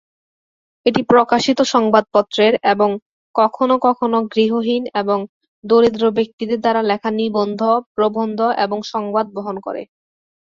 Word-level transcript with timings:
এটি 0.85 1.01
প্রকাশিত 1.11 1.59
সংবাদপত্রের 1.73 2.53
এবং 2.73 2.89
কখনও 3.35 3.75
কখনও 3.79 4.19
গৃহহীন 4.33 4.83
এবং 4.95 5.19
দরিদ্র 5.63 6.03
ব্যক্তিদের 6.17 6.59
দ্বারা 6.61 6.81
লেখা 6.83 7.09
নিবন্ধ, 7.19 7.61
প্রবন্ধ 7.95 8.39
এবং 8.65 8.77
সংবাদ 8.93 9.25
বহন 9.35 9.55
করে। 9.59 9.81